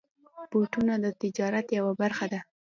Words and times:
بوټونه 0.51 0.93
د 1.03 1.05
تجارت 1.21 1.67
یوه 1.77 1.93
برخه 2.01 2.25
ده. 2.33 2.39